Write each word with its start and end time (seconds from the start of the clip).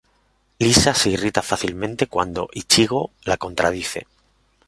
Lisa 0.57 0.95
se 0.95 1.11
irrita 1.11 1.43
fácilmente 1.43 2.07
cuando 2.07 2.49
Ichigo 2.53 3.11
la 3.23 3.37
contradice. 3.37 4.07